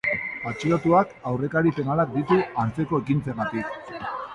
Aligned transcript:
Atxilotuak 0.51 1.11
aurrekari 1.33 1.75
penalak 1.77 2.13
ditu 2.19 2.41
antzeko 2.67 3.05
ekintzengatik. 3.05 3.75